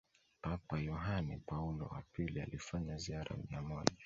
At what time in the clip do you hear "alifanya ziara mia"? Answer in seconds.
2.41-3.61